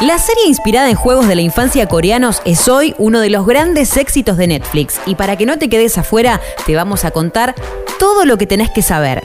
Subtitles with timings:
[0.00, 3.96] La serie inspirada en juegos de la infancia coreanos es hoy uno de los grandes
[3.96, 7.56] éxitos de Netflix y para que no te quedes afuera te vamos a contar
[7.98, 9.24] todo lo que tenés que saber.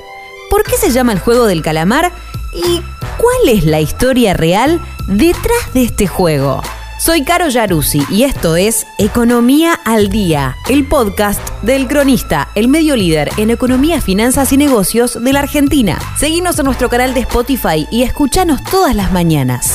[0.49, 2.11] ¿Por qué se llama el juego del calamar?
[2.55, 2.81] ¿Y
[3.17, 6.63] cuál es la historia real detrás de este juego?
[6.99, 12.95] Soy Caro Yaruzzi y esto es Economía al Día, el podcast del Cronista, el medio
[12.95, 15.99] líder en economía, finanzas y negocios de la Argentina.
[16.17, 19.72] Seguimos en nuestro canal de Spotify y escuchanos todas las mañanas.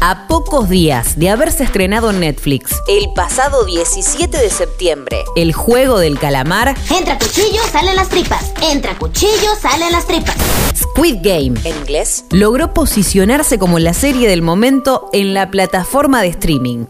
[0.00, 5.98] A pocos días de haberse estrenado en Netflix el pasado 17 de septiembre, El juego
[5.98, 8.52] del calamar, Entra cuchillo, salen las tripas.
[8.62, 10.36] Entra cuchillo, salen las tripas.
[10.76, 16.28] Squid Game en inglés, logró posicionarse como la serie del momento en la plataforma de
[16.28, 16.86] streaming.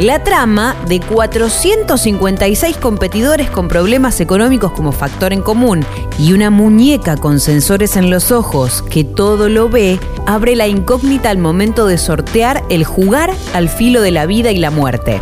[0.00, 5.84] La trama de 456 competidores con problemas económicos como factor en común
[6.18, 11.28] y una muñeca con sensores en los ojos que todo lo ve, abre la incógnita
[11.28, 15.20] al momento de sortear el jugar al filo de la vida y la muerte.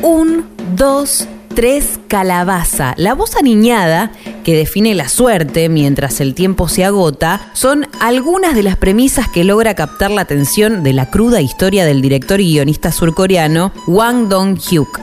[0.00, 2.94] Un, dos, tres, calabaza.
[2.96, 4.10] La voz aniñada,
[4.44, 9.42] que define la suerte mientras el tiempo se agota, son algunas de las premisas que
[9.42, 15.00] logra captar la atención de la cruda historia del director y guionista surcoreano Wang Dong-hyuk.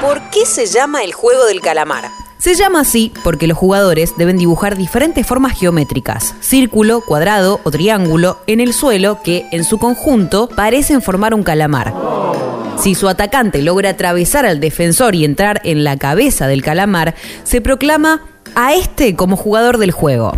[0.00, 2.10] ¿Por qué se llama el juego del calamar?
[2.38, 8.38] Se llama así porque los jugadores deben dibujar diferentes formas geométricas, círculo, cuadrado o triángulo,
[8.46, 11.94] en el suelo que, en su conjunto, parecen formar un calamar.
[12.78, 17.60] Si su atacante logra atravesar al defensor y entrar en la cabeza del calamar, se
[17.60, 18.20] proclama
[18.54, 20.32] a este como jugador del juego.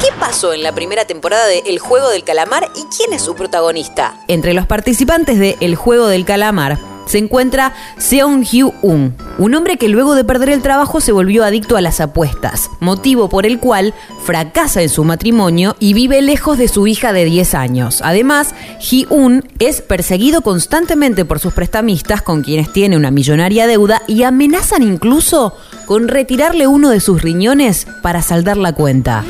[0.00, 3.34] ¿Qué pasó en la primera temporada de El Juego del Calamar y quién es su
[3.34, 4.20] protagonista?
[4.28, 9.88] Entre los participantes de El Juego del Calamar se encuentra Seong Hyu-un, un hombre que
[9.88, 13.94] luego de perder el trabajo se volvió adicto a las apuestas, motivo por el cual
[14.24, 18.00] fracasa en su matrimonio y vive lejos de su hija de 10 años.
[18.02, 24.22] Además, Hee-un es perseguido constantemente por sus prestamistas con quienes tiene una millonaria deuda y
[24.22, 25.54] amenazan incluso
[25.86, 29.24] con retirarle uno de sus riñones para saldar la cuenta.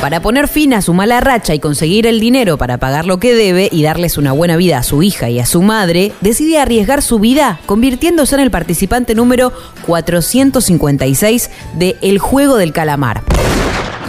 [0.00, 3.34] Para poner fin a su mala racha y conseguir el dinero para pagar lo que
[3.34, 7.02] debe y darles una buena vida a su hija y a su madre, decide arriesgar
[7.02, 9.52] su vida convirtiéndose en el participante número
[9.86, 13.22] 456 de El Juego del Calamar.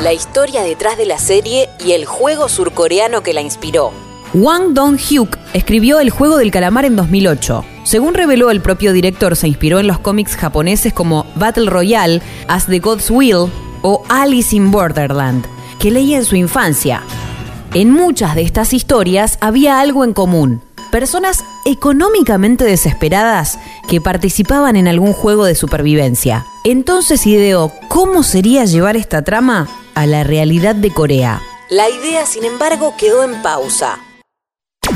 [0.01, 3.91] La historia detrás de la serie y el juego surcoreano que la inspiró.
[4.33, 7.65] Wang Dong-hyuk escribió El Juego del Calamar en 2008.
[7.83, 12.67] Según reveló el propio director, se inspiró en los cómics japoneses como Battle Royale, As
[12.67, 13.51] the God's Will
[13.81, 15.45] o Alice in Borderland
[15.81, 17.03] que leía en su infancia.
[17.73, 20.61] En muchas de estas historias había algo en común.
[20.91, 26.45] Personas económicamente desesperadas que participaban en algún juego de supervivencia.
[26.63, 31.41] Entonces ideó cómo sería llevar esta trama a la realidad de Corea.
[31.69, 33.97] La idea, sin embargo, quedó en pausa.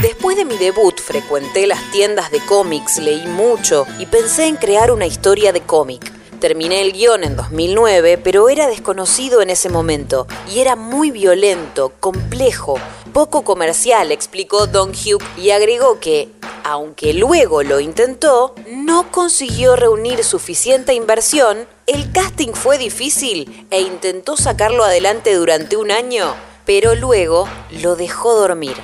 [0.02, 4.92] Después de mi debut frecuenté las tiendas de cómics, leí mucho y pensé en crear
[4.92, 6.15] una historia de cómic.
[6.40, 11.94] Terminé el guion en 2009, pero era desconocido en ese momento y era muy violento,
[12.00, 12.76] complejo,
[13.14, 16.30] poco comercial, explicó Don Hugh y agregó que,
[16.64, 24.36] aunque luego lo intentó, no consiguió reunir suficiente inversión, el casting fue difícil e intentó
[24.36, 26.36] sacarlo adelante durante un año,
[26.66, 27.48] pero luego
[27.82, 28.76] lo dejó dormir.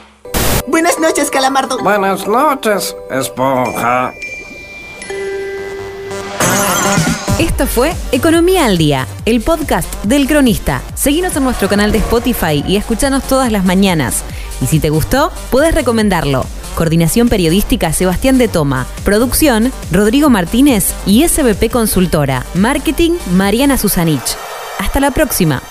[0.68, 1.80] Buenas noches, Calamardo.
[1.80, 4.14] Buenas noches, esponja.
[7.62, 10.82] Esto fue Economía al Día, el podcast del cronista.
[10.96, 14.24] Seguinos en nuestro canal de Spotify y escuchanos todas las mañanas.
[14.62, 16.44] Y si te gustó, puedes recomendarlo.
[16.74, 18.88] Coordinación Periodística Sebastián de Toma.
[19.04, 22.48] Producción Rodrigo Martínez y SBP Consultora.
[22.56, 24.36] Marketing Mariana Susanich.
[24.80, 25.62] Hasta la próxima.